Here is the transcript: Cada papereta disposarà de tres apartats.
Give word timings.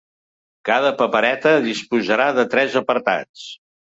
Cada 0.69 0.91
papereta 1.01 1.51
disposarà 1.65 2.25
de 2.39 2.47
tres 2.55 2.79
apartats. 2.81 3.45